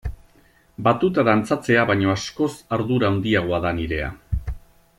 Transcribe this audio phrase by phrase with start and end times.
[0.87, 4.09] Batuta dantzatzea baino askoz ardura handiagoa da nirea.